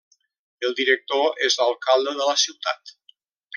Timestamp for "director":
0.79-1.37